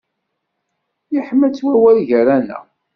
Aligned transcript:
Yeḥma-tt 1.13 1.63
wawal 1.65 1.97
gar-aneɣ. 2.09 2.63